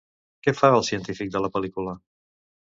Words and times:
Què 0.47 0.53
fa 0.59 0.71
el 0.77 0.85
científic 0.87 1.31
de 1.37 1.43
la 1.45 1.53
pel·lícula? 1.59 1.97